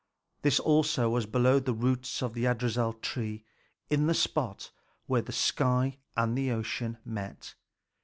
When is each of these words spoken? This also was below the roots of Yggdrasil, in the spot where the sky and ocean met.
This 0.41 0.59
also 0.59 1.11
was 1.11 1.27
below 1.27 1.59
the 1.59 1.75
roots 1.75 2.23
of 2.23 2.35
Yggdrasil, 2.35 2.99
in 3.91 4.07
the 4.07 4.15
spot 4.15 4.71
where 5.05 5.21
the 5.21 5.31
sky 5.31 5.99
and 6.17 6.39
ocean 6.39 6.97
met. 7.05 7.53